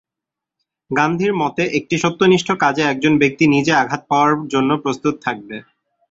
[0.91, 5.55] গান্ধীর মতে, একটি সত্যনিষ্ঠ কাজে একজন ব্যক্তি নিজে আঘাত পাওয়ার জন্য প্রস্ত্তত থাকবে।